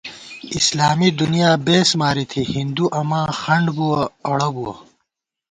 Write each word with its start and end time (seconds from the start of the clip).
اسلامی 0.57 1.09
دُنیا 1.19 1.51
بېس 1.65 1.89
ماری 1.99 2.25
تھی، 2.31 2.41
ہندُو 2.53 2.85
اماں 2.99 3.27
خنڈ 3.41 3.65
بُوَہ 3.75 4.01
اڑہ 4.29 4.49
بُوَہ 4.55 4.73